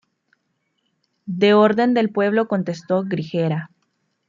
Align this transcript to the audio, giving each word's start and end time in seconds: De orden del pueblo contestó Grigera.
De 1.27 1.53
orden 1.53 1.93
del 1.93 2.09
pueblo 2.09 2.47
contestó 2.47 3.03
Grigera. 3.03 3.69